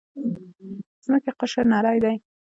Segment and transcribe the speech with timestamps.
[0.31, 0.33] د
[1.05, 2.15] ځمکې قشر نری دی.